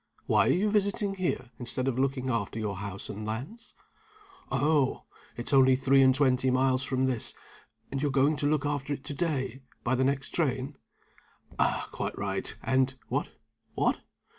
Why 0.25 0.47
are 0.49 0.53
you 0.53 0.71
visiting 0.71 1.13
here, 1.13 1.51
instead 1.59 1.87
of 1.87 1.99
looking 1.99 2.27
after 2.27 2.57
your 2.57 2.77
house 2.77 3.07
and 3.07 3.23
lands? 3.23 3.75
Oh! 4.51 5.03
it's 5.37 5.53
only 5.53 5.75
three 5.75 6.01
and 6.01 6.15
twenty 6.15 6.49
miles 6.49 6.83
from 6.83 7.05
this; 7.05 7.35
and 7.91 8.01
you're 8.01 8.09
going 8.09 8.35
to 8.37 8.47
look 8.49 8.65
after 8.65 8.93
it 8.93 9.03
to 9.03 9.13
day, 9.13 9.61
by 9.83 9.93
the 9.93 10.03
next 10.03 10.31
train? 10.31 10.75
Quite 11.91 12.17
right. 12.17 12.55
And 12.63 12.95
what? 13.09 13.29
what? 13.75 13.99